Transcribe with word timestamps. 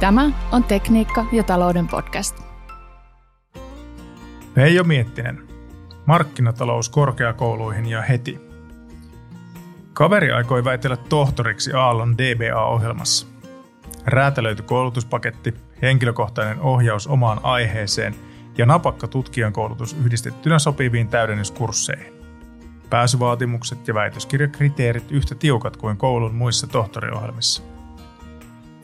Tämä 0.00 0.30
on 0.52 0.64
Tekniikka 0.64 1.26
ja 1.32 1.42
talouden 1.42 1.88
podcast. 1.88 2.36
Veijo 4.56 4.84
Miettinen. 4.84 5.48
Markkinatalous 6.06 6.88
korkeakouluihin 6.88 7.86
ja 7.86 8.02
heti. 8.02 8.40
Kaveri 9.92 10.32
aikoi 10.32 10.64
väitellä 10.64 10.96
tohtoriksi 10.96 11.72
Aallon 11.72 12.18
DBA-ohjelmassa. 12.18 13.26
Räätälöity 14.06 14.62
koulutuspaketti, 14.62 15.54
henkilökohtainen 15.82 16.60
ohjaus 16.60 17.06
omaan 17.06 17.40
aiheeseen 17.42 18.14
ja 18.58 18.66
napakka 18.66 19.08
tutkijan 19.08 19.52
koulutus 19.52 19.96
yhdistettynä 20.04 20.58
sopiviin 20.58 21.08
täydennyskursseihin. 21.08 22.12
Pääsyvaatimukset 22.90 23.88
ja 23.88 23.94
väitöskirjakriteerit 23.94 25.12
yhtä 25.12 25.34
tiukat 25.34 25.76
kuin 25.76 25.96
koulun 25.96 26.34
muissa 26.34 26.66
tohtoriohjelmissa. 26.66 27.62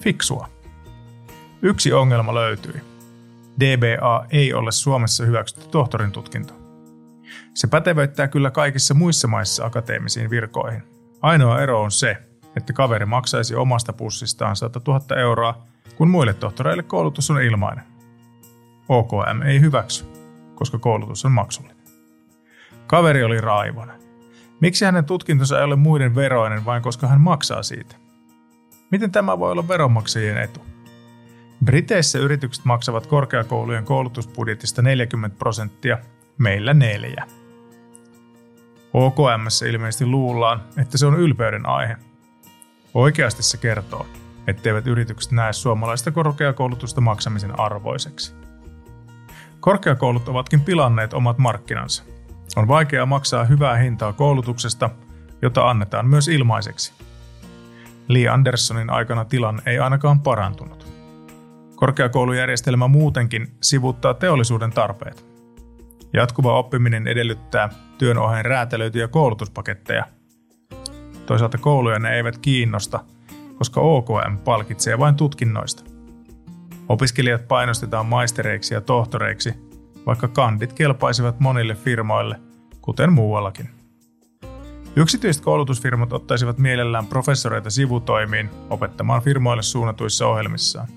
Fiksua. 0.00 0.55
Yksi 1.62 1.92
ongelma 1.92 2.34
löytyi. 2.34 2.80
DBA 3.60 4.26
ei 4.30 4.54
ole 4.54 4.72
Suomessa 4.72 5.24
hyväksytty 5.24 5.68
tohtorin 5.68 6.12
tutkinto. 6.12 6.54
Se 7.54 7.66
pätevöittää 7.66 8.28
kyllä 8.28 8.50
kaikissa 8.50 8.94
muissa 8.94 9.28
maissa 9.28 9.66
akateemisiin 9.66 10.30
virkoihin. 10.30 10.82
Ainoa 11.22 11.60
ero 11.60 11.82
on 11.82 11.90
se, 11.90 12.16
että 12.56 12.72
kaveri 12.72 13.06
maksaisi 13.06 13.54
omasta 13.54 13.92
pussistaan 13.92 14.56
100 14.56 14.80
000 14.86 15.16
euroa, 15.16 15.62
kun 15.96 16.10
muille 16.10 16.34
tohtoreille 16.34 16.82
koulutus 16.82 17.30
on 17.30 17.42
ilmainen. 17.42 17.84
OKM 18.88 19.42
ei 19.44 19.60
hyväksy, 19.60 20.04
koska 20.54 20.78
koulutus 20.78 21.24
on 21.24 21.32
maksullinen. 21.32 21.76
Kaveri 22.86 23.24
oli 23.24 23.40
raivonen. 23.40 24.00
Miksi 24.60 24.84
hänen 24.84 25.04
tutkintonsa 25.04 25.58
ei 25.58 25.64
ole 25.64 25.76
muiden 25.76 26.14
veroinen 26.14 26.64
vain 26.64 26.82
koska 26.82 27.06
hän 27.06 27.20
maksaa 27.20 27.62
siitä? 27.62 27.96
Miten 28.90 29.12
tämä 29.12 29.38
voi 29.38 29.52
olla 29.52 29.68
veronmaksajien 29.68 30.38
etu? 30.38 30.65
Briteissä 31.64 32.18
yritykset 32.18 32.64
maksavat 32.64 33.06
korkeakoulujen 33.06 33.84
koulutusbudjetista 33.84 34.82
40 34.82 35.38
prosenttia, 35.38 35.98
meillä 36.38 36.74
neljä. 36.74 37.26
OKM 38.92 39.66
ilmeisesti 39.68 40.06
luullaan, 40.06 40.62
että 40.76 40.98
se 40.98 41.06
on 41.06 41.20
ylpeyden 41.20 41.66
aihe. 41.66 41.96
Oikeasti 42.94 43.42
se 43.42 43.56
kertoo, 43.56 44.06
etteivät 44.46 44.86
yritykset 44.86 45.32
näe 45.32 45.52
suomalaista 45.52 46.10
korkeakoulutusta 46.10 47.00
maksamisen 47.00 47.60
arvoiseksi. 47.60 48.34
Korkeakoulut 49.60 50.28
ovatkin 50.28 50.60
pilanneet 50.60 51.14
omat 51.14 51.38
markkinansa. 51.38 52.02
On 52.56 52.68
vaikea 52.68 53.06
maksaa 53.06 53.44
hyvää 53.44 53.76
hintaa 53.76 54.12
koulutuksesta, 54.12 54.90
jota 55.42 55.70
annetaan 55.70 56.06
myös 56.06 56.28
ilmaiseksi. 56.28 56.92
Lee 58.08 58.28
Andersonin 58.28 58.90
aikana 58.90 59.24
tilanne 59.24 59.62
ei 59.66 59.78
ainakaan 59.78 60.20
parantunut. 60.20 60.95
Korkeakoulujärjestelmä 61.76 62.88
muutenkin 62.88 63.48
sivuttaa 63.62 64.14
teollisuuden 64.14 64.70
tarpeet. 64.70 65.26
Jatkuva 66.12 66.58
oppiminen 66.58 67.06
edellyttää 67.06 67.68
työn 67.98 68.18
oheen 68.18 68.44
räätälöityjä 68.44 69.08
koulutuspaketteja. 69.08 70.04
Toisaalta 71.26 71.58
kouluja 71.58 71.98
ne 71.98 72.16
eivät 72.16 72.38
kiinnosta, 72.38 73.00
koska 73.58 73.80
OKM 73.80 74.36
palkitsee 74.44 74.98
vain 74.98 75.14
tutkinnoista. 75.14 75.84
Opiskelijat 76.88 77.48
painostetaan 77.48 78.06
maistereiksi 78.06 78.74
ja 78.74 78.80
tohtoreiksi, 78.80 79.54
vaikka 80.06 80.28
kandit 80.28 80.72
kelpaisivat 80.72 81.40
monille 81.40 81.74
firmoille, 81.74 82.36
kuten 82.80 83.12
muuallakin. 83.12 83.70
Yksityiset 84.96 85.44
koulutusfirmat 85.44 86.12
ottaisivat 86.12 86.58
mielellään 86.58 87.06
professoreita 87.06 87.70
sivutoimiin 87.70 88.50
opettamaan 88.70 89.22
firmoille 89.22 89.62
suunnatuissa 89.62 90.26
ohjelmissaan. 90.26 90.88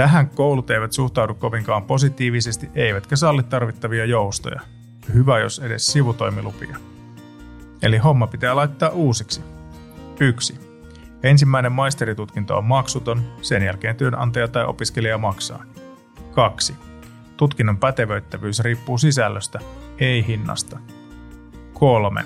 Tähän 0.00 0.30
koulut 0.30 0.70
eivät 0.70 0.92
suhtaudu 0.92 1.34
kovinkaan 1.34 1.82
positiivisesti, 1.82 2.70
eivätkä 2.74 3.16
salli 3.16 3.42
tarvittavia 3.42 4.04
joustoja. 4.04 4.60
Hyvä, 5.14 5.38
jos 5.38 5.58
edes 5.58 5.86
sivutoimilupia. 5.86 6.76
Eli 7.82 7.98
homma 7.98 8.26
pitää 8.26 8.56
laittaa 8.56 8.88
uusiksi. 8.88 9.40
1. 10.20 10.58
Ensimmäinen 11.22 11.72
maisteritutkinto 11.72 12.58
on 12.58 12.64
maksuton, 12.64 13.22
sen 13.42 13.62
jälkeen 13.62 13.96
työnantaja 13.96 14.48
tai 14.48 14.64
opiskelija 14.64 15.18
maksaa. 15.18 15.64
2. 16.34 16.74
Tutkinnon 17.36 17.78
pätevöittävyys 17.78 18.60
riippuu 18.60 18.98
sisällöstä, 18.98 19.58
ei 19.98 20.26
hinnasta. 20.26 20.78
3. 21.72 22.24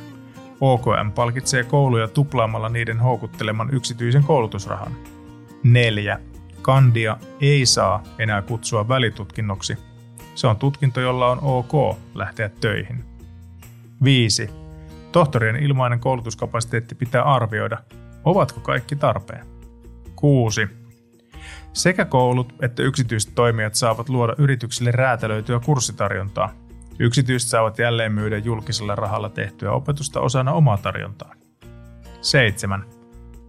OKM 0.60 1.10
palkitsee 1.14 1.64
kouluja 1.64 2.08
tuplaamalla 2.08 2.68
niiden 2.68 2.98
houkutteleman 2.98 3.74
yksityisen 3.74 4.24
koulutusrahan. 4.24 4.92
4. 5.62 6.20
Kandia 6.64 7.16
ei 7.40 7.66
saa 7.66 8.02
enää 8.18 8.42
kutsua 8.42 8.88
välitutkinnoksi. 8.88 9.76
Se 10.34 10.46
on 10.46 10.56
tutkinto, 10.56 11.00
jolla 11.00 11.30
on 11.30 11.38
ok 11.42 11.98
lähteä 12.14 12.48
töihin. 12.48 13.04
5. 14.04 14.50
Tohtorien 15.12 15.56
ilmainen 15.56 16.00
koulutuskapasiteetti 16.00 16.94
pitää 16.94 17.22
arvioida. 17.22 17.78
Ovatko 18.24 18.60
kaikki 18.60 18.96
tarpeen? 18.96 19.46
6. 20.16 20.68
Sekä 21.72 22.04
koulut 22.04 22.54
että 22.62 22.82
yksityiset 22.82 23.34
toimijat 23.34 23.74
saavat 23.74 24.08
luoda 24.08 24.34
yrityksille 24.38 24.90
räätälöityä 24.90 25.60
kurssitarjontaa. 25.60 26.52
Yksityiset 26.98 27.48
saavat 27.50 27.78
jälleen 27.78 28.12
myydä 28.12 28.38
julkisella 28.38 28.94
rahalla 28.94 29.28
tehtyä 29.28 29.72
opetusta 29.72 30.20
osana 30.20 30.52
omaa 30.52 30.76
tarjontaa. 30.76 31.34
7 32.20 32.84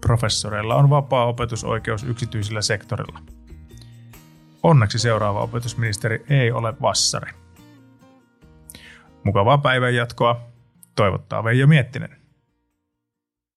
professoreilla 0.06 0.76
on 0.76 0.90
vapaa 0.90 1.26
opetusoikeus 1.26 2.04
yksityisellä 2.04 2.62
sektorilla. 2.62 3.20
Onneksi 4.64 5.00
seuraava 5.00 5.42
opetusministeri 5.42 6.26
ei 6.30 6.52
ole 6.52 6.74
vassari. 6.82 7.32
Mukavaa 9.24 9.58
päivän 9.58 9.96
jatkoa. 9.96 10.42
Toivottaa 10.96 11.44
Veijo 11.44 11.68
Miettinen. 11.68 12.25